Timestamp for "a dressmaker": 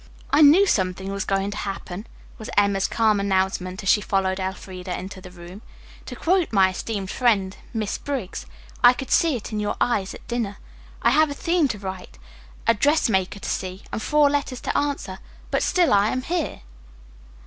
12.65-13.37